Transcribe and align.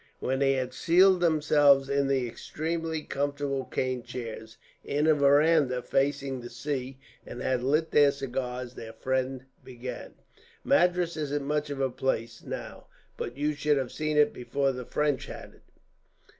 When 0.19 0.39
they 0.39 0.53
had 0.53 0.73
seated 0.73 1.19
themselves 1.19 1.87
in 1.87 2.07
the 2.07 2.27
extremely 2.27 3.03
comfortable 3.03 3.65
cane 3.65 4.01
chairs, 4.01 4.57
in 4.83 5.05
a 5.05 5.13
veranda 5.13 5.83
facing 5.83 6.41
the 6.41 6.49
sea, 6.49 6.97
and 7.23 7.39
had 7.39 7.61
lit 7.61 7.91
their 7.91 8.09
cigars, 8.09 8.73
their 8.73 8.93
friend 8.93 9.45
began: 9.63 10.15
"Madras 10.63 11.15
isn't 11.17 11.45
much 11.45 11.69
of 11.69 11.79
a 11.79 11.91
place, 11.91 12.41
now; 12.43 12.87
but 13.15 13.37
you 13.37 13.53
should 13.53 13.77
have 13.77 13.91
seen 13.91 14.17
it 14.17 14.33
before 14.33 14.71
the 14.71 14.85
French 14.85 15.27
had 15.27 15.53
it. 15.53 15.63